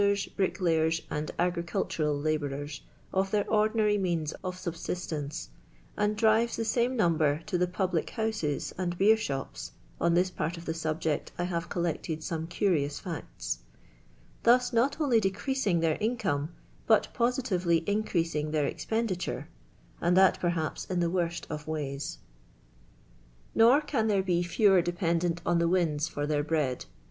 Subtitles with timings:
[0.19, 2.81] *, brick layers, and agricultural labourers,
[3.13, 5.49] of their ordi nar}' means of subsistence,
[5.95, 10.57] and drives the fame number to the pubiic honsos and beer shops ion this part
[10.57, 13.59] of the subject I have collected some curious facts);
[14.41, 16.49] thus not only decreasing their in come,
[16.87, 19.49] but positively increasing their expenditure,
[20.01, 22.17] and that, perhaps, in the worst of w.iys.
[23.53, 26.85] Nor can there be fewer dependent on the winds for their bre.id.